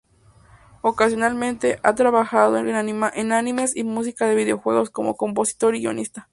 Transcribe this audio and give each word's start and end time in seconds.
Ocasionalmente 0.81 1.79
ha 1.83 1.93
trabajado 1.93 2.57
en 2.57 2.69
animes 2.73 3.75
y 3.75 3.83
música 3.83 4.25
de 4.25 4.33
videojuegos, 4.35 4.89
como 4.89 5.15
compositor 5.15 5.75
y 5.75 5.81
guionista. 5.81 6.27